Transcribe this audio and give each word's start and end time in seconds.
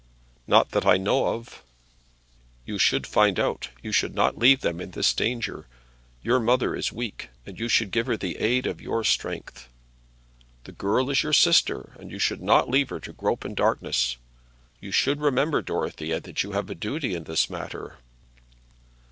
"Not 0.47 0.71
that 0.71 0.83
I 0.83 0.97
know 0.97 1.27
of." 1.27 1.61
"You 2.65 2.79
should 2.79 3.05
find 3.05 3.39
out. 3.39 3.69
You 3.83 3.91
should 3.91 4.15
not 4.15 4.35
leave 4.35 4.61
them 4.61 4.81
in 4.81 4.89
this 4.97 5.13
danger. 5.13 5.67
Your 6.23 6.39
mother 6.39 6.75
is 6.75 6.91
weak, 6.91 7.29
and 7.45 7.59
you 7.59 7.67
should 7.69 7.91
give 7.91 8.07
her 8.07 8.17
the 8.17 8.37
aid 8.39 8.65
of 8.65 8.81
your 8.81 9.03
strength. 9.03 9.69
The 10.63 10.71
girl 10.71 11.11
is 11.11 11.21
your 11.21 11.33
sister, 11.33 11.93
and 11.99 12.09
you 12.09 12.17
should 12.17 12.41
not 12.41 12.67
leave 12.67 12.89
her 12.89 12.99
to 12.99 13.13
grope 13.13 13.45
in 13.45 13.53
darkness. 13.53 14.17
You 14.79 14.89
should 14.91 15.21
remember, 15.21 15.61
Dorothea, 15.61 16.19
that 16.21 16.41
you 16.41 16.53
have 16.53 16.71
a 16.71 16.73
duty 16.73 17.13
in 17.13 17.25
this 17.25 17.47
matter." 17.47 17.97